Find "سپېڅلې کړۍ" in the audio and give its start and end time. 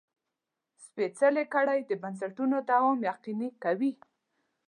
0.83-1.79